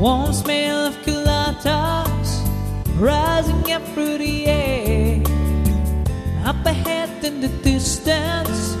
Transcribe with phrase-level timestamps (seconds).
[0.00, 2.30] Warm smell of colitas
[2.98, 5.20] rising up through the air.
[6.42, 8.78] Up ahead in the distance,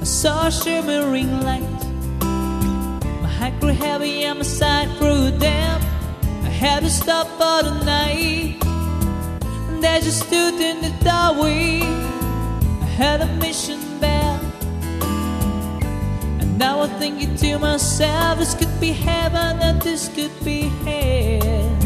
[0.00, 1.82] I saw a shimmering light.
[3.20, 5.84] My heart grew heavy and my side grew damp.
[6.42, 8.56] I had to stop for the night.
[9.68, 11.82] And as I stood in the doorway,
[12.80, 14.15] I had a mission bell.
[17.06, 21.78] Thinking to myself, this could be heaven and this could be hell.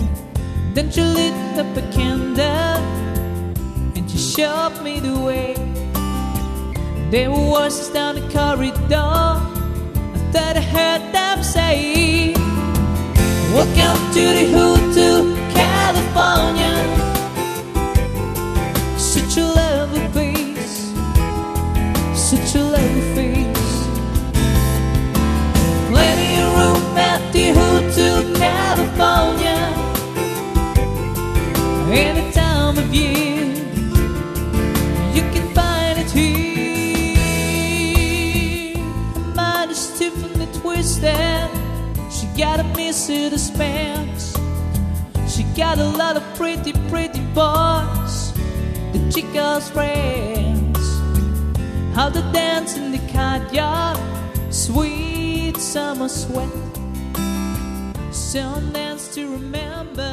[0.72, 2.80] Then she lit up a candle
[3.94, 5.52] and she showed me the way.
[7.10, 8.96] There voices down the corridor.
[8.96, 12.32] I thought I heard them say,
[13.52, 16.76] Welcome to the Hotel California.
[18.96, 20.94] Such a lovely place,
[22.14, 22.69] such a
[31.92, 33.46] Any time of year,
[35.14, 36.50] you can find it here.
[40.60, 41.50] Twisted.
[42.12, 42.64] She got a
[43.56, 44.36] Benz.
[45.26, 48.32] She got a lot of pretty, pretty boys.
[48.92, 50.78] The chicas friends.
[51.94, 53.98] How to dance in the courtyard.
[54.52, 56.52] Sweet summer sweat.
[58.12, 60.09] Some dance to remember.